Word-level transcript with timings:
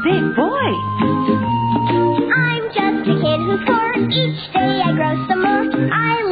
big 0.00 0.24
boy. 0.36 0.70
I'm 2.32 2.64
just 2.72 3.08
a 3.08 3.14
kid 3.20 3.40
who's 3.44 3.62
four. 3.66 3.92
Each 4.08 4.42
day 4.52 4.80
I 4.80 4.92
grow 4.96 5.14
some 5.28 5.42
more. 5.42 5.64
I 5.92 6.22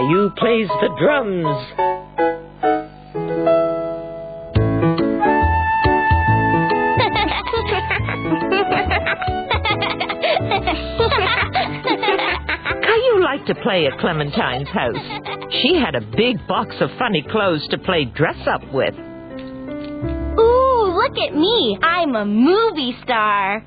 Caillou 0.00 0.30
plays 0.30 0.66
the 0.80 0.88
drums. 0.98 1.44
Caillou 12.80 13.22
liked 13.22 13.46
to 13.48 13.54
play 13.62 13.86
at 13.86 13.98
Clementine's 14.00 14.68
house. 14.70 14.96
She 15.60 15.78
had 15.78 15.94
a 15.94 16.00
big 16.16 16.46
box 16.48 16.76
of 16.80 16.88
funny 16.98 17.22
clothes 17.30 17.68
to 17.68 17.76
play 17.76 18.06
dress 18.06 18.38
up 18.46 18.62
with. 18.72 18.94
Ooh, 20.38 20.94
look 20.94 21.18
at 21.18 21.36
me. 21.36 21.78
I'm 21.82 22.16
a 22.16 22.24
movie 22.24 22.96
star. 23.04 23.62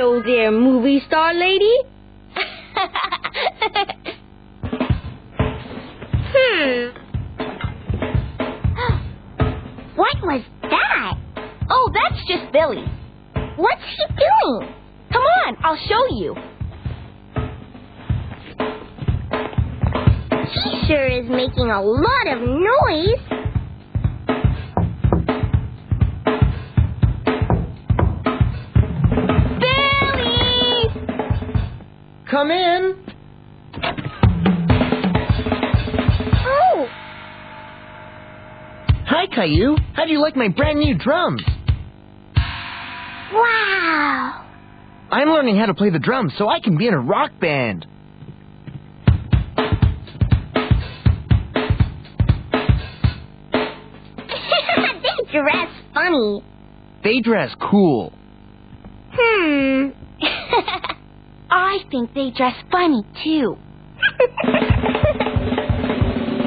Hello 0.00 0.22
there, 0.22 0.52
movie 0.52 1.02
star 1.08 1.34
lady. 1.34 1.76
hmm. 6.22 6.90
What 9.96 10.16
was 10.22 10.44
that? 10.62 11.14
Oh, 11.68 11.90
that's 11.92 12.24
just 12.28 12.52
Billy. 12.52 12.86
What's 13.56 13.82
he 13.82 14.04
doing? 14.14 14.72
Come 15.12 15.22
on, 15.22 15.56
I'll 15.64 15.76
show 15.76 16.06
you. 16.14 16.36
He 20.62 20.86
sure 20.86 21.08
is 21.08 21.28
making 21.28 21.72
a 21.72 21.82
lot 21.82 22.28
of 22.28 22.40
noise. 22.40 23.37
Come 32.38 32.52
in. 32.52 32.94
Oh, 36.46 36.86
Hi, 39.06 39.26
Caillou. 39.34 39.76
How 39.94 40.04
do 40.04 40.12
you 40.12 40.20
like 40.20 40.36
my 40.36 40.46
brand 40.46 40.78
new 40.78 40.96
drums? 40.96 41.42
wow. 43.32 44.46
I'm 45.10 45.26
learning 45.30 45.56
how 45.56 45.66
to 45.66 45.74
play 45.74 45.90
the 45.90 45.98
drums 45.98 46.32
so 46.38 46.48
I 46.48 46.60
can 46.60 46.78
be 46.78 46.86
in 46.86 46.94
a 46.94 47.00
rock 47.00 47.32
band. 47.40 47.86
they 54.28 55.32
dress 55.32 55.70
funny. 55.92 56.44
They 57.02 57.20
dress 57.20 57.50
cool. 57.68 58.12
Hmm. 59.12 59.88
I 61.78 61.88
think 61.90 62.12
they 62.14 62.30
dress 62.30 62.54
funny 62.72 63.02
too. 63.22 63.56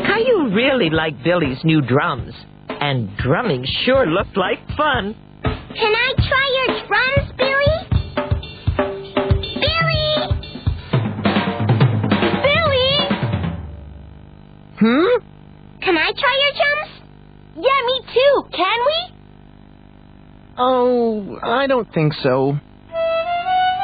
Caillou 0.05 0.53
really 0.53 0.89
liked 0.89 1.23
Billy's 1.23 1.63
new 1.63 1.81
drums. 1.81 2.33
And 2.69 3.15
drumming 3.17 3.65
sure 3.85 4.05
looked 4.07 4.35
like 4.35 4.59
fun. 4.75 5.15
Can 5.43 5.93
I 5.95 6.13
try 6.17 6.47
your 6.57 6.67
drums, 6.87 7.31
Billy? 7.37 7.77
Billy! 9.61 10.11
Billy! 12.43 12.91
Hmm? 14.79 15.19
Can 15.81 15.97
I 15.97 16.11
try 16.17 16.35
your 16.41 16.53
drums? 16.57 16.91
Yeah, 17.55 17.81
me 17.85 18.01
too. 18.13 18.43
Can 18.57 18.79
we? 18.85 19.15
Oh, 20.57 21.39
I 21.41 21.67
don't 21.67 21.91
think 21.93 22.13
so. 22.21 22.57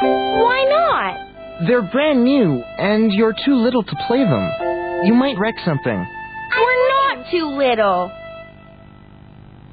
Why 0.00 0.64
not? 0.68 1.27
They're 1.66 1.82
brand 1.82 2.22
new, 2.22 2.62
and 2.78 3.10
you're 3.12 3.34
too 3.44 3.56
little 3.56 3.82
to 3.82 3.96
play 4.06 4.22
them. 4.22 4.50
You 5.04 5.12
might 5.12 5.36
wreck 5.38 5.56
something. 5.64 6.06
We're 6.56 7.16
not 7.16 7.30
too 7.30 7.46
little. 7.58 8.12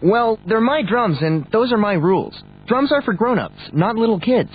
Well, 0.02 0.40
they're 0.48 0.62
my 0.62 0.82
drums, 0.82 1.20
and 1.22 1.46
those 1.52 1.72
are 1.72 1.78
my 1.78 1.94
rules. 1.94 2.36
Drums 2.68 2.92
are 2.92 3.04
for 3.04 3.14
grown-ups, 3.14 3.70
not 3.72 3.96
little 3.96 4.20
kids. 4.20 4.50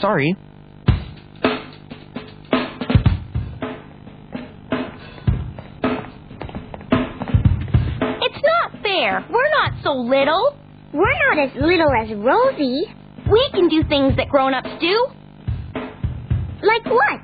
Sorry. 0.00 0.34
It's 8.22 8.42
not 8.42 8.82
fair. 8.82 9.24
We're 9.30 9.50
not 9.50 9.72
so 9.84 9.92
little. 9.92 10.56
We're 10.94 11.18
not 11.28 11.38
as 11.38 11.50
little 11.60 11.92
as 11.92 12.08
Rosie. 12.16 12.86
We 13.30 13.50
can 13.52 13.68
do 13.68 13.84
things 13.88 14.16
that 14.16 14.28
grown-ups 14.30 14.70
do. 14.80 15.19
Like 16.62 16.84
what? 16.86 17.20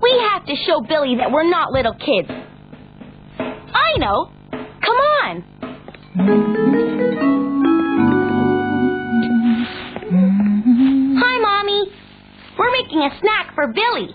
We 0.00 0.28
have 0.32 0.46
to 0.46 0.54
show 0.66 0.80
Billy 0.88 1.16
that 1.16 1.30
we're 1.30 1.48
not 1.48 1.72
little 1.72 1.94
kids. 1.94 2.30
I 3.38 3.98
know. 3.98 4.30
Come 4.50 4.96
on. 4.96 5.44
Hi, 11.20 11.38
Mommy. 11.40 11.92
We're 12.58 12.72
making 12.72 13.00
a 13.00 13.10
snack 13.20 13.54
for 13.54 13.66
Billy. 13.66 14.14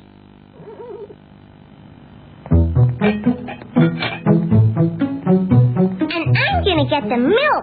And 6.10 6.38
I'm 6.38 6.64
gonna 6.64 6.90
get 6.90 7.04
the 7.10 7.18
milk. 7.18 7.63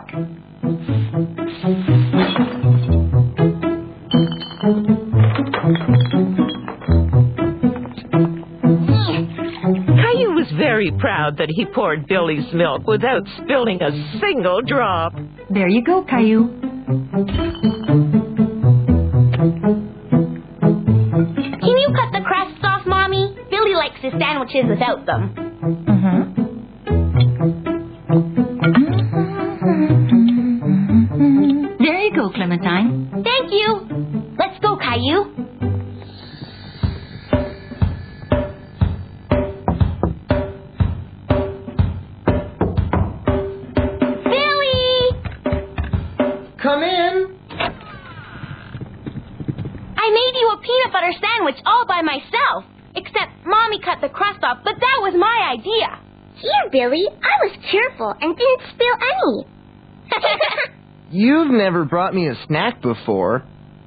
Proud 11.20 11.36
that 11.36 11.50
he 11.50 11.66
poured 11.66 12.06
Billy's 12.06 12.50
milk 12.54 12.86
without 12.86 13.22
spilling 13.42 13.82
a 13.82 13.90
single 14.20 14.62
drop. 14.62 15.12
There 15.50 15.68
you 15.68 15.84
go, 15.84 16.02
Caillou. 16.04 16.48
Can 21.60 21.76
you 21.76 21.92
cut 21.94 22.12
the 22.12 22.22
crusts 22.24 22.60
off, 22.62 22.86
Mommy? 22.86 23.36
Billy 23.50 23.74
likes 23.74 24.00
his 24.00 24.12
sandwiches 24.18 24.64
without 24.68 25.04
them. 25.04 25.34
Mm-hmm. 25.62 26.39
Come 46.62 46.82
in. 46.82 47.38
I 49.96 50.10
made 50.10 50.34
you 50.40 50.50
a 50.52 50.58
peanut 50.60 50.92
butter 50.92 51.12
sandwich 51.20 51.56
all 51.64 51.86
by 51.86 52.02
myself. 52.02 52.64
Except 52.94 53.46
Mommy 53.46 53.80
cut 53.80 54.00
the 54.00 54.08
crust 54.08 54.42
off, 54.42 54.58
but 54.64 54.74
that 54.74 54.98
was 55.00 55.14
my 55.16 55.54
idea. 55.56 56.00
Here, 56.36 56.70
Billy. 56.72 57.04
I 57.08 57.46
was 57.46 57.56
careful 57.70 58.14
and 58.20 58.36
didn't 58.36 58.62
spill 58.74 58.96
any. 59.14 59.46
You've 61.10 61.50
never 61.50 61.84
brought 61.84 62.14
me 62.14 62.28
a 62.28 62.34
snack 62.46 62.82
before. 62.82 63.42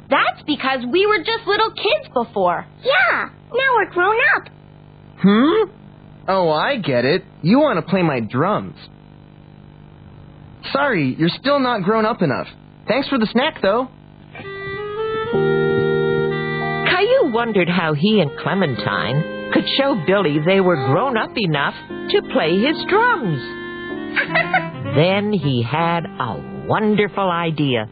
That's 0.10 0.42
because 0.46 0.80
we 0.92 1.06
were 1.06 1.20
just 1.20 1.48
little 1.48 1.72
kids 1.72 2.14
before. 2.14 2.66
Yeah. 2.84 3.30
Now 3.52 3.76
we're 3.76 3.92
grown 3.92 4.18
up. 4.38 4.50
Hmm? 5.20 5.72
Oh, 6.28 6.50
I 6.50 6.78
get 6.78 7.06
it. 7.06 7.24
You 7.42 7.60
want 7.60 7.84
to 7.84 7.90
play 7.90 8.02
my 8.04 8.20
drums. 8.20 8.76
Sorry, 10.72 11.16
you're 11.18 11.30
still 11.30 11.60
not 11.60 11.84
grown 11.84 12.06
up 12.06 12.22
enough. 12.22 12.48
Thanks 12.88 13.08
for 13.08 13.18
the 13.18 13.28
snack, 13.28 13.62
though. 13.62 13.88
Caillou 16.90 17.32
wondered 17.34 17.70
how 17.70 17.94
he 17.94 18.20
and 18.20 18.32
Clementine 18.40 19.52
could 19.54 19.66
show 19.78 20.02
Billy 20.06 20.40
they 20.46 20.60
were 20.60 20.76
grown 20.76 21.18
up 21.18 21.32
enough 21.38 21.76
to 22.10 22.22
play 22.34 22.60
his 22.60 22.78
drums. 22.90 23.42
then 24.96 25.32
he 25.32 25.64
had 25.64 26.06
a 26.06 26.66
wonderful 26.68 27.30
idea. 27.30 27.90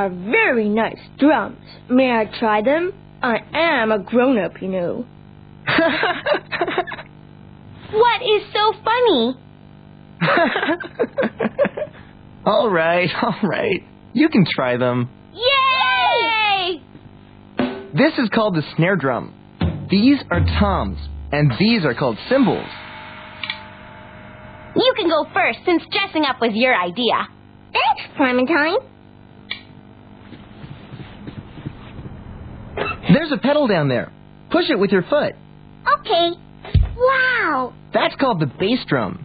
Are 0.00 0.10
very 0.10 0.68
nice 0.68 1.00
drums. 1.18 1.58
May 1.88 2.10
I 2.10 2.24
try 2.38 2.62
them? 2.62 2.92
I 3.22 3.36
am 3.52 3.92
a 3.92 3.98
grown 3.98 4.38
up, 4.38 4.60
you 4.62 4.68
know. 4.68 5.04
What 7.92 8.22
is 8.22 8.42
so 8.52 8.72
funny? 8.84 9.34
all 12.46 12.70
right, 12.70 13.08
all 13.20 13.34
right. 13.42 13.82
You 14.12 14.28
can 14.28 14.46
try 14.54 14.76
them. 14.76 15.10
Yay! 15.32 16.80
This 17.92 18.12
is 18.18 18.28
called 18.32 18.54
the 18.54 18.62
snare 18.76 18.94
drum. 18.94 19.34
These 19.90 20.18
are 20.30 20.38
toms, 20.60 20.98
and 21.32 21.52
these 21.58 21.84
are 21.84 21.94
called 21.94 22.16
cymbals. 22.28 22.68
You 24.76 24.92
can 24.96 25.08
go 25.08 25.26
first 25.34 25.58
since 25.66 25.82
dressing 25.90 26.22
up 26.24 26.40
was 26.40 26.52
your 26.54 26.76
idea. 26.76 27.26
Thanks, 27.72 28.02
Clementine. 28.16 28.76
There's 33.12 33.32
a 33.32 33.38
pedal 33.38 33.66
down 33.66 33.88
there. 33.88 34.12
Push 34.50 34.70
it 34.70 34.78
with 34.78 34.90
your 34.90 35.02
foot. 35.02 35.34
Okay. 36.00 36.30
Wow. 36.96 37.72
That's 37.92 38.14
called 38.16 38.40
the 38.40 38.46
bass 38.46 38.80
drum. 38.86 39.24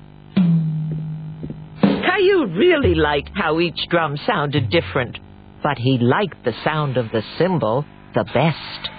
Caillou 1.81 2.47
really 2.57 2.95
liked 2.95 3.31
how 3.35 3.59
each 3.59 3.79
drum 3.89 4.17
sounded 4.25 4.69
different, 4.69 5.17
but 5.61 5.77
he 5.77 5.97
liked 5.99 6.43
the 6.43 6.53
sound 6.63 6.97
of 6.97 7.11
the 7.11 7.21
cymbal 7.37 7.85
the 8.13 8.23
best. 8.33 8.94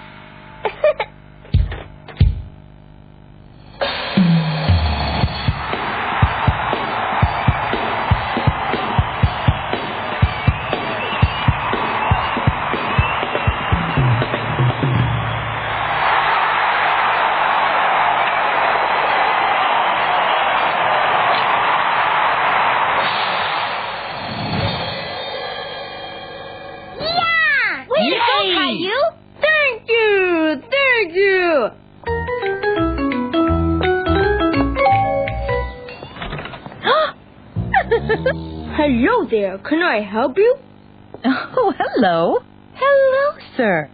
Hello 39.29 39.41
there. 39.41 39.57
Can 39.57 39.81
I 39.81 40.01
help 40.01 40.37
you? 40.37 40.55
Oh, 41.25 41.73
hello. 41.77 42.39
Hello, 42.75 43.37
sir. 43.57 43.89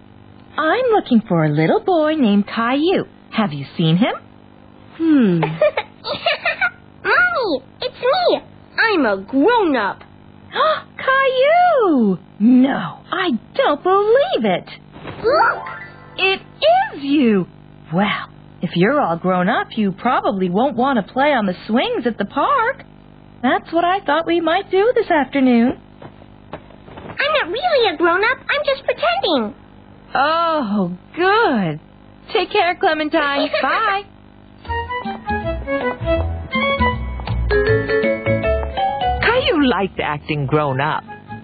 I'm 0.57 0.85
looking 0.91 1.21
for 1.27 1.45
a 1.45 1.49
little 1.49 1.79
boy 1.79 2.13
named 2.15 2.45
Caillou. 2.47 3.05
Have 3.31 3.53
you 3.53 3.65
seen 3.77 3.97
him? 3.97 4.13
Hmm. 4.97 5.39
Mommy, 7.03 7.65
it's 7.81 7.95
me. 7.95 8.41
I'm 8.77 9.05
a 9.05 9.23
grown 9.23 9.75
up. 9.75 9.99
Caillou! 10.97 12.17
No, 12.39 12.99
I 13.09 13.29
don't 13.55 13.81
believe 13.83 14.43
it. 14.43 14.69
Look. 15.23 15.63
It 16.17 16.41
is 16.41 17.03
you. 17.03 17.45
Well, 17.93 18.27
if 18.61 18.71
you're 18.75 18.99
all 18.99 19.17
grown 19.17 19.47
up, 19.47 19.67
you 19.77 19.93
probably 19.93 20.49
won't 20.49 20.75
want 20.75 21.05
to 21.05 21.13
play 21.13 21.31
on 21.31 21.45
the 21.45 21.55
swings 21.67 22.05
at 22.05 22.17
the 22.17 22.25
park. 22.25 22.83
That's 23.43 23.71
what 23.73 23.83
I 23.83 23.99
thought 24.05 24.25
we 24.25 24.39
might 24.39 24.71
do 24.71 24.93
this 24.95 25.11
afternoon. 25.11 25.77
I'm 26.53 27.33
not 27.41 27.47
really 27.51 27.93
a 27.93 27.97
grown 27.97 28.23
up. 28.23 28.37
I'm 28.39 28.65
just 28.65 28.83
pretending. 28.85 29.55
Oh, 30.15 30.97
good. 31.15 31.79
Take 32.33 32.51
care, 32.51 32.75
Clementine. 32.75 33.49
Bye. 33.61 34.03
Caillou 39.21 39.67
liked 39.67 39.99
acting 39.99 40.45
grown 40.45 40.79
up, 40.79 41.03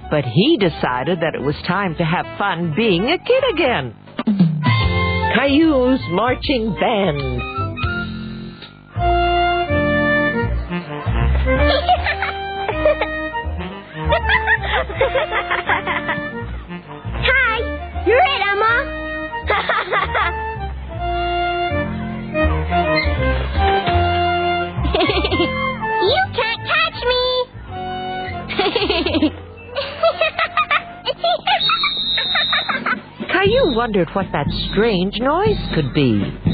but 0.10 0.24
he 0.24 0.58
decided 0.58 1.20
that 1.22 1.36
it 1.36 1.42
was 1.42 1.56
time 1.68 1.96
to 1.96 2.04
have 2.06 2.26
fun 2.38 2.74
being 2.76 3.06
a 3.10 3.18
kid 3.18 3.44
again. 3.54 3.96
Caillou's 5.36 6.02
marching 6.12 6.74
band. 6.80 7.59
Hi, 17.22 17.60
you're 18.08 18.18
it, 18.18 18.42
Emma. 18.50 18.74
you 26.02 26.24
can't 26.34 26.62
catch 26.66 27.00
me. 27.06 27.22
Caillou 33.32 33.76
wondered 33.76 34.10
what 34.14 34.26
that 34.32 34.48
strange 34.72 35.20
noise 35.20 35.60
could 35.76 35.94
be. 35.94 36.49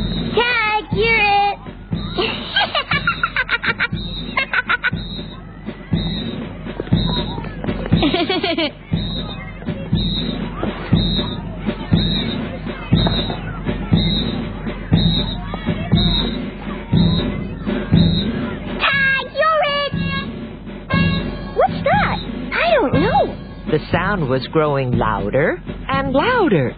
Sound 24.26 24.30
was 24.30 24.48
growing 24.52 24.92
louder 24.92 25.62
and 25.88 26.14
louder. 26.14 26.76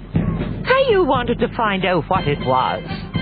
Caillou 0.65 1.05
wanted 1.05 1.39
to 1.39 1.47
find 1.55 1.85
out 1.85 2.03
what 2.07 2.27
it 2.27 2.39
was. 2.39 2.83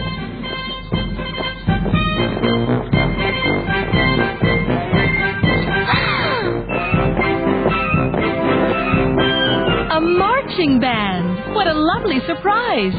A 9.91 10.01
marching 10.01 10.79
band. 10.79 11.55
What 11.55 11.67
a 11.67 11.74
lovely 11.74 12.20
surprise. 12.27 12.94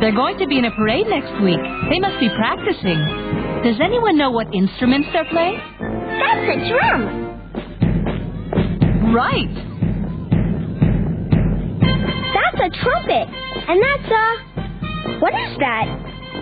They're 0.00 0.14
going 0.14 0.38
to 0.38 0.46
be 0.46 0.58
in 0.58 0.64
a 0.66 0.70
parade 0.72 1.06
next 1.06 1.32
week. 1.42 1.60
They 1.88 2.00
must 2.00 2.20
be 2.20 2.28
practicing. 2.36 2.98
Does 3.64 3.80
anyone 3.82 4.18
know 4.18 4.30
what 4.30 4.52
instruments 4.52 5.08
they're 5.12 5.24
playing? 5.30 5.58
That's 5.80 6.50
a 6.50 6.68
drum. 6.68 7.23
Right. 9.14 9.54
That's 12.34 12.58
a 12.60 12.70
trumpet. 12.82 13.28
And 13.68 13.80
that's 13.80 14.10
a. 14.10 15.20
What 15.20 15.34
is 15.34 15.56
that? 15.58 15.86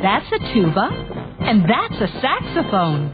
That's 0.03 0.27
a 0.33 0.55
tuba. 0.55 0.89
And 1.41 1.65
that's 1.69 2.01
a 2.01 2.09
saxophone. 2.21 3.13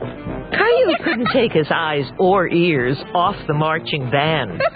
Caillou 0.52 0.96
couldn't 1.02 1.28
take 1.32 1.52
his 1.52 1.66
eyes 1.74 2.04
or 2.20 2.48
ears 2.48 2.96
off 3.14 3.34
the 3.48 3.54
marching 3.54 4.10
band. 4.10 4.62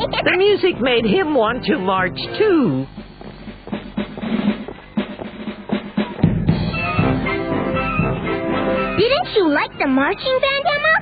The 0.00 0.36
music 0.36 0.80
made 0.80 1.04
him 1.04 1.34
want 1.34 1.64
to 1.66 1.78
march 1.78 2.16
too. 2.38 2.86
Didn't 8.98 9.34
you 9.34 9.48
like 9.52 9.70
the 9.78 9.86
marching 9.88 10.38
band, 10.40 10.64
Emma? 10.76 10.96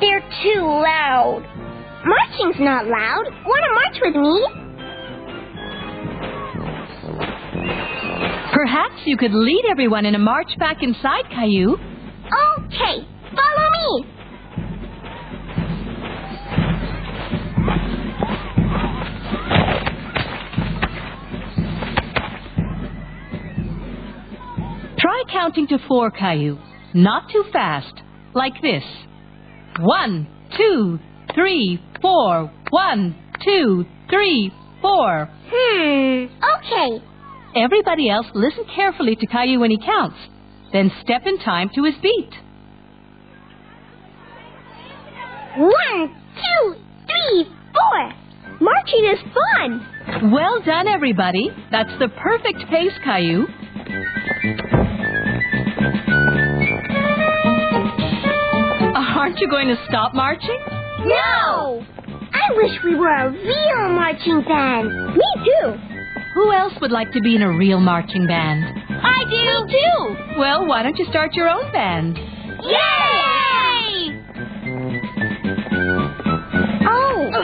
They're 0.00 0.28
too 0.42 0.60
loud. 0.62 1.55
Marching's 2.06 2.60
not 2.60 2.86
loud. 2.86 3.24
Wanna 3.44 3.74
march 3.74 3.98
with 4.00 4.14
me? 4.14 4.46
Perhaps 8.52 9.02
you 9.06 9.16
could 9.16 9.32
lead 9.34 9.64
everyone 9.68 10.06
in 10.06 10.14
a 10.14 10.18
march 10.18 10.56
back 10.58 10.82
inside, 10.82 11.24
Caillou. 11.30 11.74
Okay, 11.74 13.06
follow 13.34 13.70
me. 13.72 14.06
Try 24.98 25.22
counting 25.32 25.66
to 25.68 25.78
four, 25.88 26.10
Caillou. 26.12 26.56
Not 26.94 27.30
too 27.32 27.44
fast. 27.52 27.92
Like 28.34 28.54
this. 28.62 28.84
One, 29.80 30.26
two, 30.56 30.98
three, 31.34 31.80
four. 32.06 32.52
One, 32.70 33.16
two, 33.44 33.84
three, 34.08 34.52
four. 34.80 35.28
Hmm. 35.50 36.26
Okay. 36.56 37.04
Everybody 37.56 38.08
else 38.08 38.26
listen 38.32 38.64
carefully 38.74 39.16
to 39.16 39.26
Caillou 39.26 39.58
when 39.58 39.72
he 39.72 39.78
counts. 39.78 40.16
Then 40.72 40.92
step 41.02 41.22
in 41.26 41.38
time 41.38 41.70
to 41.74 41.82
his 41.82 41.94
beat. 42.00 42.30
One, 45.56 46.14
two, 46.36 46.74
three, 47.06 47.48
four. 47.74 48.12
Marching 48.60 49.04
is 49.12 49.18
fun. 49.34 50.30
Well 50.30 50.62
done, 50.62 50.86
everybody. 50.86 51.50
That's 51.72 51.90
the 51.98 52.08
perfect 52.08 52.70
pace, 52.70 52.92
Caillou. 53.02 53.46
Aren't 58.94 59.40
you 59.40 59.48
going 59.50 59.68
to 59.68 59.76
stop 59.88 60.14
marching? 60.14 60.85
No! 61.04 61.84
I 62.32 62.52
wish 62.56 62.72
we 62.84 62.94
were 62.94 63.08
a 63.08 63.30
real 63.30 63.88
marching 63.94 64.42
band. 64.42 65.16
Me 65.16 65.24
too. 65.44 65.72
Who 66.34 66.52
else 66.52 66.74
would 66.80 66.90
like 66.90 67.12
to 67.12 67.20
be 67.20 67.34
in 67.34 67.42
a 67.42 67.50
real 67.50 67.80
marching 67.80 68.26
band? 68.26 68.64
I 68.64 69.24
do. 69.24 69.36
Me 69.66 69.72
too. 69.72 70.16
Well, 70.38 70.66
why 70.66 70.82
don't 70.82 70.98
you 70.98 71.06
start 71.10 71.34
your 71.34 71.48
own 71.48 71.72
band? 71.72 72.18
Yay! 72.62 74.22
Oh. 76.88 77.30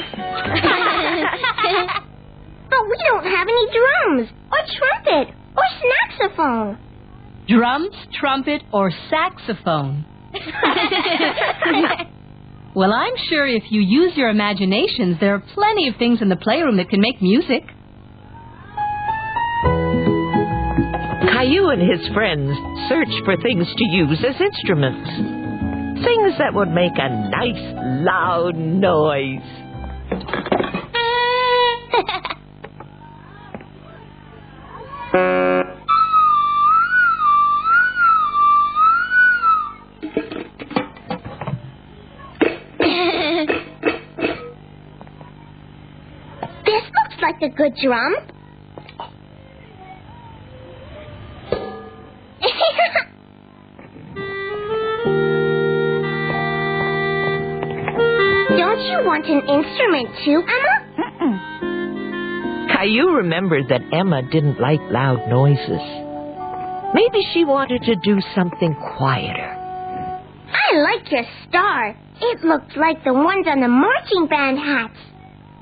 but 2.71 2.83
we 2.89 2.97
don't 3.09 3.25
have 3.25 3.49
any 3.49 3.67
drums, 3.71 4.29
or 4.51 4.59
trumpet, 4.79 5.35
or 5.57 5.65
saxophone. 6.09 6.79
Drums, 7.49 7.95
trumpet, 8.19 8.63
or 8.73 8.91
saxophone? 9.11 10.05
Well, 12.75 12.91
I'm 12.91 13.13
sure 13.29 13.47
if 13.47 13.65
you 13.71 13.83
use 13.83 14.17
your 14.17 14.31
imaginations, 14.31 15.19
there 15.21 15.35
are 15.35 15.45
plenty 15.55 15.89
of 15.89 15.97
things 15.97 16.23
in 16.23 16.31
the 16.31 16.37
playroom 16.37 16.79
that 16.79 16.89
can 16.89 17.03
make 17.03 17.21
music. 17.21 17.65
Caillou 21.31 21.69
and 21.69 21.83
his 21.83 22.09
friends 22.15 22.57
search 22.89 23.13
for 23.27 23.37
things 23.43 23.67
to 23.77 23.85
use 23.91 24.25
as 24.27 24.41
instruments. 24.41 25.11
Things 26.03 26.39
that 26.39 26.55
would 26.55 26.71
make 26.71 26.93
a 26.97 27.11
nice, 27.29 27.75
loud 28.07 28.57
noise. 28.57 29.43
this 46.73 46.85
looks 46.85 47.21
like 47.21 47.43
a 47.43 47.49
good 47.55 47.75
drum. 47.83 48.15
Don't 58.57 58.81
you 58.81 58.99
want 59.05 59.27
an 59.27 59.41
instrument 59.49 60.09
too, 60.25 60.43
Emma? 60.49 60.77
Caillou 62.75 63.13
remembered 63.17 63.69
that 63.69 63.81
Emma 63.93 64.23
didn't 64.31 64.61
like 64.61 64.81
loud 64.91 65.29
noises. 65.29 65.81
Maybe 66.95 67.25
she 67.33 67.45
wanted 67.45 67.83
to 67.83 67.97
do 67.97 68.21
something 68.35 68.75
quieter. 68.97 69.59
I 70.53 70.77
like 70.79 71.11
your 71.11 71.25
star. 71.49 71.97
It 72.21 72.45
looked 72.45 72.77
like 72.77 73.03
the 73.05 73.15
ones 73.15 73.47
on 73.47 73.61
the 73.61 73.69
marching 73.69 74.27
band 74.27 74.59
hats. 74.59 74.99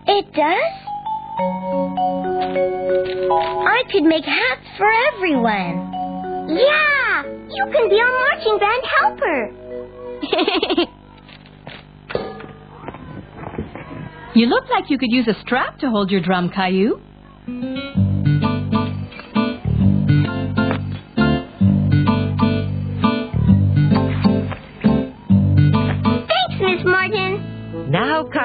It 0.07 0.33
does? 0.33 0.80
I 3.67 3.83
could 3.91 4.05
make 4.05 4.25
hats 4.25 4.67
for 4.77 4.89
everyone. 5.15 5.93
Yeah, 6.49 7.25
you 7.25 7.65
can 7.73 7.89
be 7.89 8.01
our 8.01 8.13
marching 8.13 8.59
band 8.59 8.83
helper. 8.99 10.91
You 14.33 14.47
look 14.47 14.69
like 14.71 14.89
you 14.89 14.97
could 14.97 15.11
use 15.11 15.27
a 15.27 15.35
strap 15.41 15.81
to 15.81 15.91
hold 15.91 16.11
your 16.11 16.21
drum, 16.21 16.51
Caillou. 16.51 17.01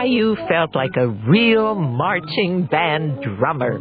Caillou 0.05 0.35
felt 0.47 0.75
like 0.75 0.95
a 0.97 1.07
real 1.07 1.73
marching 1.73 2.67
band 2.69 3.23
drummer. 3.23 3.79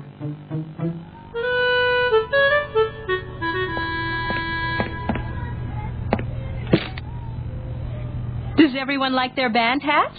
Does 8.56 8.70
everyone 8.80 9.12
like 9.12 9.36
their 9.36 9.50
band 9.52 9.82
hats? 9.82 10.16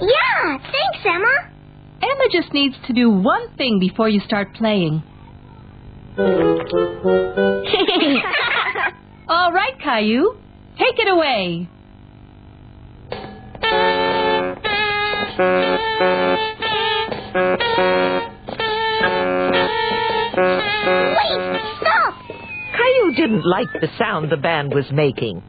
Yeah, 0.00 0.58
thanks, 0.58 0.98
Emma. 1.04 1.52
Emma 2.02 2.24
just 2.32 2.52
needs 2.52 2.74
to 2.88 2.92
do 2.92 3.08
one 3.08 3.54
thing 3.56 3.78
before 3.78 4.08
you 4.08 4.20
start 4.26 4.54
playing. 4.54 5.02
All 9.28 9.52
right, 9.52 9.78
Caillou. 9.80 10.34
Take 10.76 10.98
it 10.98 11.08
away. 11.08 11.68
Wait, 15.38 15.44
stop! 21.80 22.14
Caillou 22.72 23.14
didn't 23.14 23.44
like 23.46 23.68
the 23.80 23.88
sound 23.96 24.30
the 24.32 24.36
band 24.36 24.74
was 24.74 24.90
making. 24.90 25.42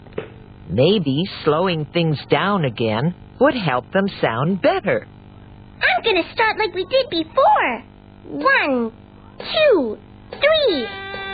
Maybe 0.70 1.24
slowing 1.44 1.86
things 1.86 2.20
down 2.30 2.66
again 2.66 3.16
would 3.40 3.56
help 3.56 3.92
them 3.92 4.08
sound 4.22 4.62
better. 4.62 5.08
I'm 5.82 6.04
gonna 6.04 6.32
start 6.34 6.60
like 6.60 6.76
we 6.76 6.86
did 6.86 7.10
before. 7.10 7.84
One, 8.28 8.92
two, 9.40 9.98
three, 10.30 10.88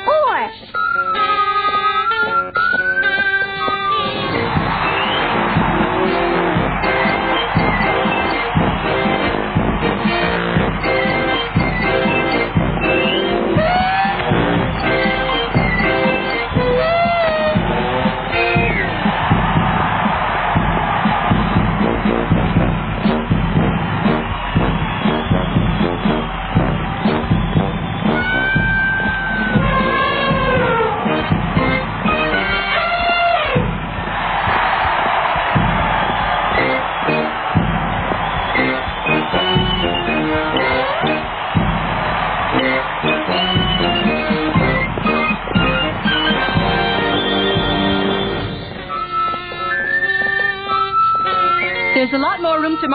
four. 0.05 1.54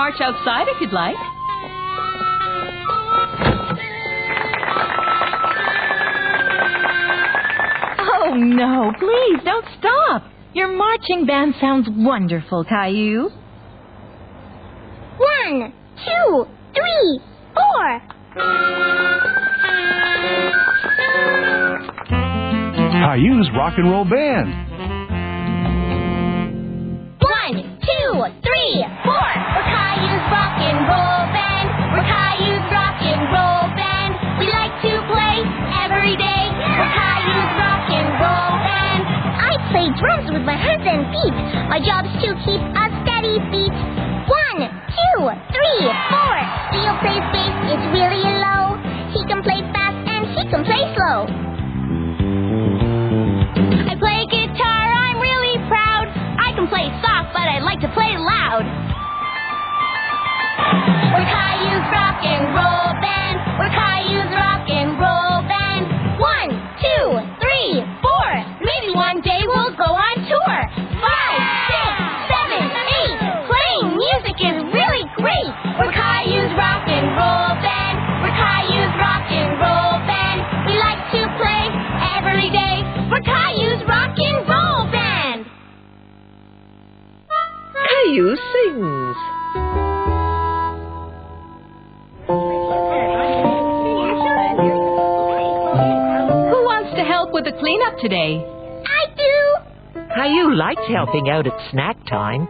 March 0.00 0.20
outside 0.22 0.66
if 0.68 0.80
you'd 0.80 0.94
like. 0.94 1.14
Oh, 7.98 8.34
no, 8.34 8.92
please 8.98 9.44
don't 9.44 9.66
stop. 9.78 10.22
Your 10.54 10.68
marching 10.74 11.26
band 11.26 11.54
sounds 11.60 11.86
wonderful, 11.90 12.64
Caillou. 12.64 13.28
One, 15.18 15.74
two, 16.06 16.46
three, 16.72 17.20
four. 17.52 18.00
Caillou's 22.90 23.50
Rock 23.54 23.74
and 23.76 23.90
Roll 23.90 24.06
Band. 24.06 24.48
One, 27.20 27.78
two, 27.82 28.24
three, 28.42 28.84
four. 29.04 29.69
And 40.48 41.04
feet. 41.12 41.36
My 41.68 41.80
job's 41.80 42.08
to 42.24 42.28
keep 42.44 42.60
a 42.60 42.84
steady 43.04 43.36
beat. 43.52 43.76
One, 44.24 44.60
two, 44.64 45.20
three, 45.52 45.82
four. 46.08 46.36
Leo 46.72 46.92
plays 47.02 47.24
bass, 47.32 47.54
it's 47.68 47.86
really 47.92 48.24
low. 48.24 48.78
He 49.12 49.20
can 49.28 49.42
play 49.42 49.60
fast 49.74 50.00
and 50.08 50.24
he 50.32 50.42
can 50.48 50.64
play 50.64 50.82
slow. 50.96 51.28
I 53.84 53.94
play 53.98 54.20
guitar, 54.30 54.84
I'm 54.88 55.18
really 55.20 55.56
proud. 55.68 56.08
I 56.08 56.52
can 56.54 56.68
play 56.68 56.88
soft, 57.02 57.34
but 57.34 57.44
I 57.44 57.58
like 57.60 57.80
to 57.80 57.90
play 57.92 58.16
loud. 58.16 58.64
We're 61.12 61.26
Caillou's 61.26 61.86
rock 61.92 62.22
and 62.24 62.54
roll 62.54 62.88
band. 63.02 63.36
We're 63.58 63.72
Caillou's 63.74 64.29
Caillou 88.10 88.34
sings. 88.34 89.16
Who 96.50 96.64
wants 96.66 96.90
to 96.96 97.04
help 97.04 97.32
with 97.32 97.44
the 97.44 97.52
cleanup 97.60 97.98
today? 98.00 98.44
I 98.84 99.14
do. 99.14 100.02
Caillou 100.16 100.56
likes 100.56 100.82
helping 100.88 101.30
out 101.30 101.46
at 101.46 101.52
snack 101.70 102.04
time. 102.08 102.48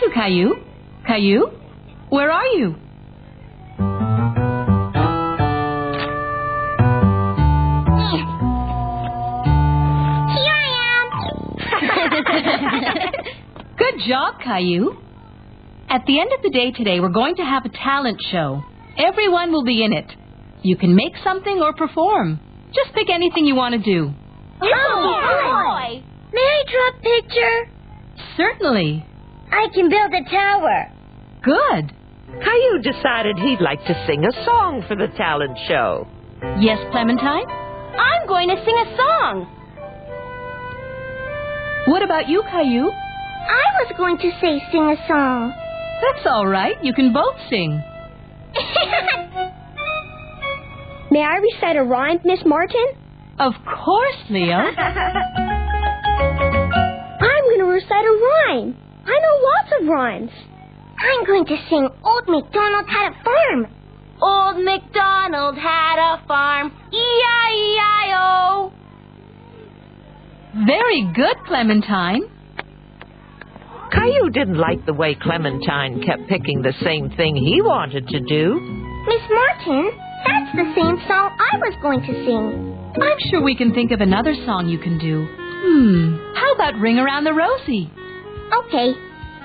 Thank 0.00 0.14
you, 0.14 0.22
Caillou. 0.22 0.54
Caillou, 1.06 1.50
where 2.08 2.30
are 2.30 2.46
you? 2.46 2.74
Here 10.32 10.56
I 10.56 10.66
am. 10.96 11.08
Good 13.76 14.00
job, 14.08 14.40
Caillou. 14.42 14.96
At 15.90 16.06
the 16.06 16.18
end 16.18 16.32
of 16.32 16.42
the 16.42 16.50
day 16.50 16.70
today, 16.70 17.00
we're 17.00 17.10
going 17.10 17.36
to 17.36 17.42
have 17.42 17.66
a 17.66 17.68
talent 17.68 18.22
show. 18.30 18.62
Everyone 18.96 19.52
will 19.52 19.64
be 19.64 19.84
in 19.84 19.92
it. 19.92 20.10
You 20.62 20.78
can 20.78 20.94
make 20.94 21.12
something 21.22 21.60
or 21.60 21.74
perform. 21.74 22.40
Just 22.74 22.94
pick 22.94 23.10
anything 23.10 23.44
you 23.44 23.54
want 23.54 23.74
to 23.74 23.82
do. 23.82 24.10
Oh, 24.62 24.62
boy. 24.62 26.02
May 26.32 26.40
I 26.40 26.62
draw 26.70 26.88
a 26.88 26.92
picture? 27.02 27.70
Certainly. 28.38 29.04
I 29.52 29.66
can 29.74 29.88
build 29.88 30.12
a 30.14 30.22
tower. 30.30 30.86
Good. 31.42 31.92
Caillou 32.42 32.78
decided 32.82 33.36
he'd 33.38 33.60
like 33.60 33.84
to 33.86 34.04
sing 34.06 34.24
a 34.24 34.32
song 34.44 34.82
for 34.86 34.94
the 34.96 35.08
talent 35.16 35.58
show. 35.66 36.06
Yes, 36.60 36.78
Clementine? 36.92 37.46
I'm 37.48 38.26
going 38.28 38.48
to 38.48 38.56
sing 38.64 38.76
a 38.86 38.96
song. 38.96 39.46
What 41.86 42.02
about 42.02 42.28
you, 42.28 42.42
Caillou? 42.50 42.90
I 42.90 43.82
was 43.82 43.92
going 43.96 44.18
to 44.18 44.30
say 44.40 44.62
sing 44.70 44.84
a 44.84 44.96
song. 45.08 45.52
That's 46.02 46.26
all 46.26 46.46
right. 46.46 46.76
You 46.82 46.92
can 46.94 47.12
both 47.12 47.36
sing. 47.50 47.82
May 51.10 51.22
I 51.22 51.36
recite 51.42 51.76
a 51.76 51.82
rhyme, 51.82 52.20
Miss 52.24 52.40
Martin? 52.46 52.86
Of 53.38 53.52
course, 53.64 54.16
Leo. 54.30 54.56
I'm 54.70 54.74
going 57.44 57.58
to 57.58 57.64
recite 57.64 58.04
a 58.04 58.18
rhyme. 58.46 58.76
I 59.10 59.18
know 59.18 59.36
lots 59.42 59.70
of 59.80 59.88
rhymes. 59.88 60.30
I'm 61.00 61.24
going 61.26 61.46
to 61.46 61.56
sing 61.68 61.88
Old 62.04 62.28
MacDonald 62.28 62.86
Had 62.88 63.12
a 63.12 63.24
Farm. 63.24 63.66
Old 64.22 64.64
MacDonald 64.64 65.56
had 65.56 65.98
a 65.98 66.26
farm. 66.28 66.72
E-I-E-I-O. 66.92 68.72
Very 70.66 71.10
good, 71.14 71.36
Clementine. 71.46 72.22
Caillou 73.92 74.30
didn't 74.30 74.58
like 74.58 74.84
the 74.86 74.92
way 74.92 75.16
Clementine 75.20 76.02
kept 76.02 76.28
picking 76.28 76.62
the 76.62 76.74
same 76.84 77.10
thing 77.10 77.34
he 77.34 77.60
wanted 77.62 78.06
to 78.08 78.20
do. 78.20 78.60
Miss 79.08 79.22
Martin, 79.30 79.90
that's 80.26 80.54
the 80.54 80.72
same 80.76 80.98
song 81.08 81.36
I 81.40 81.56
was 81.58 81.74
going 81.82 82.00
to 82.02 82.12
sing. 82.24 82.76
I'm 83.02 83.18
sure 83.30 83.42
we 83.42 83.56
can 83.56 83.72
think 83.72 83.90
of 83.90 84.00
another 84.00 84.34
song 84.46 84.68
you 84.68 84.78
can 84.78 84.98
do. 84.98 85.26
Hmm. 85.26 86.34
How 86.36 86.54
about 86.54 86.78
Ring 86.78 86.98
Around 86.98 87.24
the 87.24 87.32
Rosie? 87.32 87.90
Okay. 88.52 88.94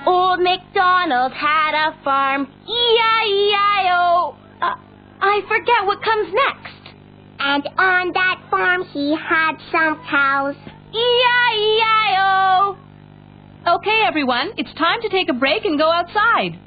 Old 0.06 0.40
MacDonald 0.40 1.32
had 1.32 1.74
a 1.74 1.96
farm. 2.02 2.46
E-I-E-I-O. 2.68 4.36
Uh, 4.62 4.74
I 5.20 5.40
forget 5.48 5.84
what 5.86 6.02
comes 6.02 6.32
next. 6.32 6.94
And 7.38 7.68
on 7.78 8.12
that 8.12 8.42
farm 8.50 8.84
he 8.92 9.16
had 9.16 9.56
some 9.72 10.00
cows. 10.08 10.54
E-I-E-I-O. 10.92 12.76
Okay, 13.76 14.02
everyone, 14.06 14.52
it's 14.56 14.72
time 14.74 15.00
to 15.02 15.08
take 15.08 15.28
a 15.28 15.32
break 15.32 15.64
and 15.64 15.76
go 15.78 15.90
outside. 15.90 16.58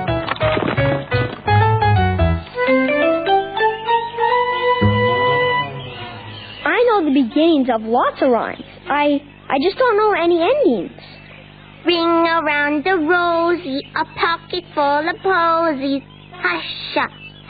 beginnings 7.64 7.84
of 7.84 7.88
lots 7.88 8.22
of 8.22 8.30
rhymes. 8.30 8.62
I 8.88 9.20
I 9.48 9.58
just 9.62 9.78
don't 9.78 9.96
know 9.96 10.12
any 10.12 10.42
endings. 10.42 11.00
Ring 11.86 12.26
around 12.26 12.84
the 12.84 12.96
rosy, 12.96 13.80
a 13.94 14.04
pocket 14.18 14.64
full 14.74 15.08
of 15.08 15.16
posies. 15.22 16.02
Hush, 16.32 16.96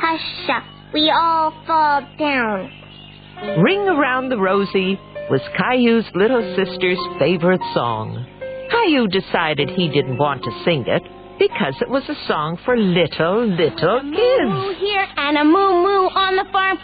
husha, 0.00 0.92
we 0.92 1.10
all 1.10 1.52
fall 1.66 2.02
down. 2.18 2.70
Ring 3.62 3.80
Around 3.80 4.28
the 4.30 4.38
rosy 4.38 4.98
was 5.30 5.40
Caillou's 5.58 6.06
little 6.14 6.42
sister's 6.56 6.98
favorite 7.18 7.60
song. 7.74 8.26
Caillou 8.70 9.08
decided 9.08 9.70
he 9.70 9.88
didn't 9.88 10.18
want 10.18 10.42
to 10.44 10.50
sing 10.64 10.84
it 10.86 11.02
because 11.38 11.74
it 11.80 11.88
was 11.88 12.04
a 12.08 12.14
song 12.26 12.58
for 12.64 12.76
little, 12.76 13.46
little 13.46 14.00
kids. 14.00 14.14
Moo 14.14 14.72
kids. 14.72 14.80
here 14.80 15.06
and 15.16 15.36
a 15.38 15.44
moo 15.44 15.82
moo 15.82 16.08
on 16.08 16.36
the 16.36 16.52
farm. 16.52 16.78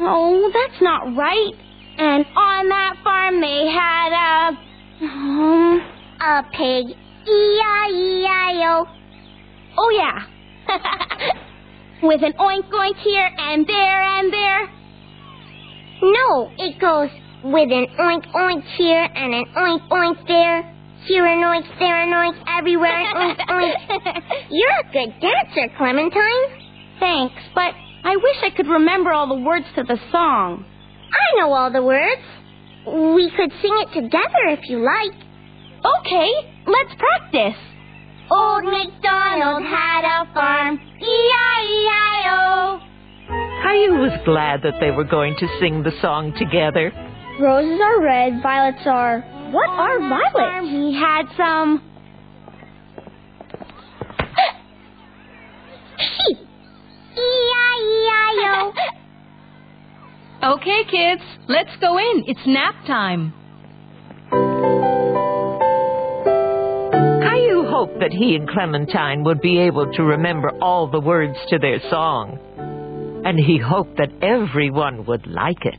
Oh, 0.00 0.50
that's 0.54 0.80
not 0.80 1.16
right. 1.16 1.52
And 1.98 2.26
on 2.36 2.68
that 2.68 2.96
farm 3.02 3.40
they 3.40 3.68
had 3.70 4.12
a 4.12 4.56
um, 5.04 5.80
a 6.20 6.42
pig. 6.52 6.96
E-I-E-I-O. 7.28 8.86
Oh 9.78 9.90
yeah. 9.90 10.26
With 12.02 12.22
an 12.22 12.34
oink 12.34 12.70
oink 12.70 12.96
here 12.98 13.28
and 13.38 13.66
there 13.66 14.02
and 14.02 14.32
there. 14.32 14.68
No, 16.02 16.50
it 16.58 16.78
goes 16.78 17.10
with 17.42 17.70
an 17.70 17.86
oink 17.98 18.30
oink 18.32 18.64
here 18.76 19.02
and 19.02 19.34
an 19.34 19.44
oink 19.56 19.88
oink 19.88 20.26
there. 20.28 20.72
Here 21.06 21.24
an 21.24 21.38
oink, 21.38 21.78
there 21.78 22.02
an 22.02 22.10
oink, 22.10 22.42
everywhere 22.58 22.92
an 22.92 23.14
oink 23.14 23.38
oink. 23.48 23.74
You're 24.50 24.78
a 24.80 24.92
good 24.92 25.20
dancer, 25.20 25.74
Clementine. 25.76 26.98
Thanks, 27.00 27.42
but 27.54 27.72
I 28.04 28.16
wish 28.16 28.36
I 28.42 28.50
could 28.56 28.66
remember 28.66 29.12
all 29.12 29.28
the 29.28 29.42
words 29.42 29.66
to 29.76 29.84
the 29.84 29.98
song. 30.10 30.64
I 31.16 31.40
know 31.40 31.52
all 31.52 31.70
the 31.72 31.82
words. 31.82 32.22
We 32.86 33.30
could 33.36 33.50
sing 33.62 33.74
it 33.82 33.92
together 33.94 34.42
if 34.48 34.68
you 34.68 34.78
like. 34.84 35.14
Okay, 35.84 36.30
let's 36.66 36.94
practice. 36.98 37.58
Old 38.30 38.64
MacDonald 38.64 39.62
had 39.64 40.04
a 40.04 40.34
farm. 40.34 40.80
E 41.00 41.04
E-I-E-I-O. 41.04 42.80
Caillou 43.62 43.98
was 44.00 44.20
glad 44.24 44.62
that 44.62 44.78
they 44.80 44.90
were 44.90 45.04
going 45.04 45.34
to 45.38 45.46
sing 45.60 45.82
the 45.82 45.92
song 46.00 46.32
together. 46.38 46.92
Roses 47.40 47.80
are 47.80 48.02
red, 48.02 48.42
violets 48.42 48.86
are. 48.86 49.20
What 49.50 49.68
are 49.68 49.98
violets? 50.00 50.68
He 50.70 50.94
had 50.94 51.26
some. 51.36 51.82
Okay, 60.66 60.82
kids, 60.90 61.22
let's 61.46 61.70
go 61.80 61.96
in. 61.96 62.24
It's 62.26 62.40
nap 62.44 62.74
time. 62.88 63.32
Caillou 67.22 67.68
hoped 67.70 68.00
that 68.00 68.10
he 68.12 68.34
and 68.34 68.48
Clementine 68.48 69.22
would 69.22 69.40
be 69.40 69.60
able 69.60 69.92
to 69.92 70.02
remember 70.02 70.50
all 70.60 70.90
the 70.90 70.98
words 70.98 71.36
to 71.50 71.58
their 71.60 71.78
song. 71.88 72.40
and 73.24 73.38
he 73.38 73.58
hoped 73.58 73.96
that 73.98 74.10
everyone 74.22 75.04
would 75.06 75.26
like 75.26 75.64
it. 75.64 75.78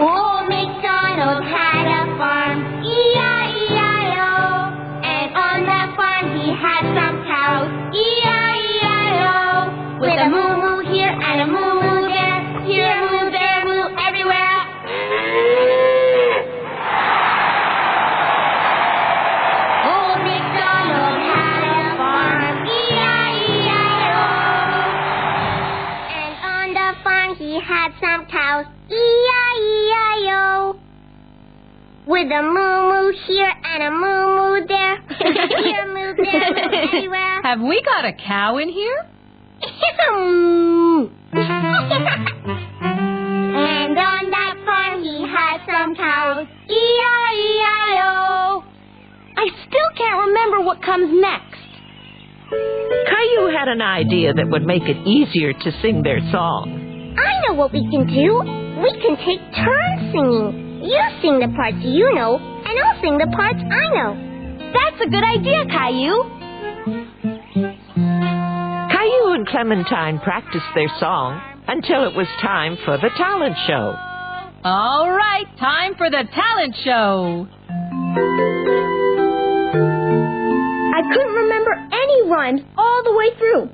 Oh, 0.00 0.40
Old 0.40 0.48
MacDonald 0.48 1.44
had 1.44 1.86
a 2.04 2.07
With 32.18 32.32
a 32.32 32.42
moo-moo 32.42 33.12
here 33.28 33.52
and 33.62 33.82
a 33.84 33.90
moo-moo 33.92 34.66
there. 34.66 34.96
here 35.62 35.86
moo, 35.86 36.16
there 36.16 36.50
moo, 36.50 36.78
everywhere. 36.82 37.42
Have 37.46 37.60
we 37.60 37.80
got 37.80 38.04
a 38.04 38.12
cow 38.12 38.58
in 38.58 38.68
here? 38.68 39.06
and 39.62 41.14
on 43.94 44.30
that 44.34 44.54
farm 44.66 45.02
he 45.04 45.22
had 45.30 45.58
some 45.64 45.94
cows, 45.94 46.48
E-I-E-I-O. 46.68 48.64
I 49.36 49.46
still 49.68 49.90
can't 49.96 50.26
remember 50.26 50.62
what 50.62 50.82
comes 50.82 51.12
next. 51.22 51.62
Caillou 52.50 53.56
had 53.56 53.68
an 53.68 53.80
idea 53.80 54.34
that 54.34 54.48
would 54.50 54.66
make 54.66 54.82
it 54.82 55.06
easier 55.06 55.52
to 55.52 55.70
sing 55.82 56.02
their 56.02 56.18
song. 56.32 57.14
I 57.16 57.46
know 57.46 57.54
what 57.54 57.72
we 57.72 57.88
can 57.88 58.08
do. 58.08 58.42
We 58.82 58.90
can 59.00 59.16
take 59.24 59.40
turns 59.54 60.12
singing. 60.12 60.67
You 60.80 61.02
sing 61.20 61.40
the 61.40 61.48
parts 61.56 61.78
you 61.80 62.14
know, 62.14 62.38
and 62.38 62.78
I'll 62.84 63.00
sing 63.00 63.18
the 63.18 63.26
parts 63.34 63.58
I 63.58 63.84
know. 63.94 64.14
That's 64.72 65.00
a 65.02 65.08
good 65.10 65.24
idea, 65.24 65.64
Caillou. 65.66 66.22
Caillou 68.90 69.32
and 69.34 69.46
Clementine 69.46 70.20
practiced 70.20 70.66
their 70.74 70.88
song 71.00 71.40
until 71.66 72.04
it 72.06 72.14
was 72.14 72.28
time 72.40 72.76
for 72.84 72.96
the 72.96 73.10
talent 73.16 73.56
show. 73.66 73.94
All 74.64 75.10
right, 75.10 75.46
time 75.58 75.94
for 75.96 76.10
the 76.10 76.24
talent 76.34 76.76
show. 76.84 77.46
I 80.94 81.02
couldn't 81.12 81.34
remember 81.34 81.72
any 81.92 82.28
rhymes 82.30 82.60
all 82.76 83.02
the 83.04 83.14
way 83.16 83.30
through, 83.38 83.68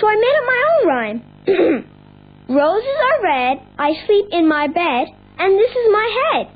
so 0.00 0.06
I 0.08 0.16
made 0.16 0.36
up 0.38 0.46
my 0.46 0.62
own 0.72 0.88
rhyme. 0.88 1.22
Roses 2.48 2.98
are 3.12 3.22
red, 3.22 3.58
I 3.78 3.92
sleep 4.06 4.26
in 4.32 4.48
my 4.48 4.66
bed, 4.66 5.06
and 5.40 5.58
this 5.58 5.70
is 5.70 5.86
my 5.90 6.06
head. 6.20 6.46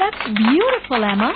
That's 0.00 0.22
beautiful, 0.34 1.04
Emma. 1.04 1.32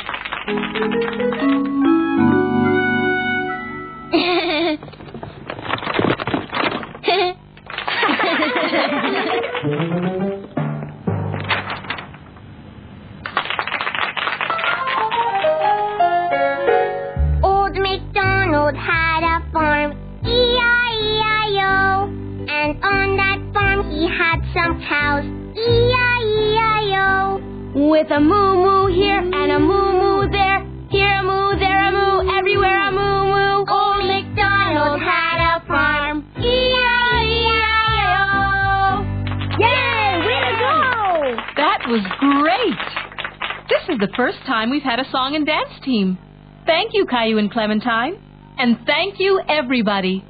And 45.40 45.46
dance 45.46 45.84
team. 45.84 46.18
Thank 46.66 46.92
you, 46.92 47.06
Caillou 47.06 47.38
and 47.38 47.50
Clementine. 47.50 48.20
And 48.58 48.78
thank 48.84 49.18
you, 49.18 49.40
everybody. 49.48 50.22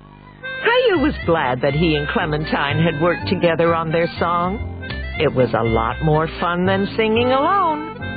Caillou 0.62 1.02
was 1.02 1.14
glad 1.26 1.62
that 1.62 1.74
he 1.74 1.96
and 1.96 2.06
Clementine 2.08 2.80
had 2.80 3.02
worked 3.02 3.28
together 3.28 3.74
on 3.74 3.90
their 3.90 4.06
song. 4.18 4.58
It 5.18 5.34
was 5.34 5.50
a 5.52 5.64
lot 5.64 5.96
more 6.04 6.28
fun 6.38 6.64
than 6.64 6.86
singing 6.96 7.26
alone. 7.26 8.09